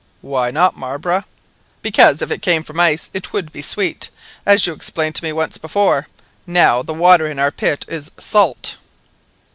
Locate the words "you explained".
4.65-5.13